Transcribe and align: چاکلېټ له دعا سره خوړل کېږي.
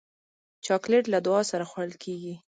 چاکلېټ 0.65 1.05
له 1.13 1.19
دعا 1.25 1.41
سره 1.51 1.63
خوړل 1.69 1.93
کېږي. 2.03 2.33